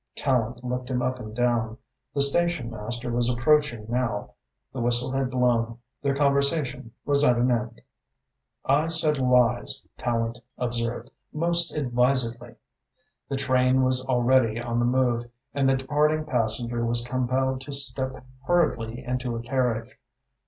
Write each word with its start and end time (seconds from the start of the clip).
Tallente 0.15 0.63
looked 0.63 0.89
him 0.89 1.03
up 1.03 1.19
and 1.19 1.35
down. 1.35 1.77
The 2.15 2.21
station 2.21 2.71
master 2.71 3.11
was 3.11 3.29
approaching 3.29 3.85
now, 3.87 4.33
the 4.73 4.81
whistle 4.81 5.11
had 5.11 5.29
blown, 5.29 5.77
their 6.01 6.15
conversation 6.15 6.91
was 7.05 7.23
at 7.23 7.37
an 7.37 7.51
end. 7.51 7.81
"I 8.65 8.87
said 8.87 9.19
lies," 9.19 9.85
Tallente 9.99 10.39
observed, 10.57 11.11
"most 11.31 11.73
advisedly." 11.75 12.55
The 13.29 13.37
train 13.37 13.83
was 13.83 14.03
already 14.03 14.59
on 14.59 14.79
the 14.79 14.85
move, 14.85 15.29
and 15.53 15.69
the 15.69 15.77
departing 15.77 16.25
passenger 16.25 16.83
was 16.83 17.05
compelled 17.05 17.61
to 17.61 17.71
step 17.71 18.25
hurriedly 18.47 19.03
into 19.05 19.35
a 19.35 19.43
carriage. 19.43 19.99